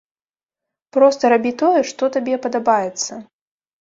Проста 0.95 1.23
рабі 1.35 1.51
тое, 1.63 1.81
што 1.93 2.03
табе 2.17 2.35
падабаецца. 2.47 3.11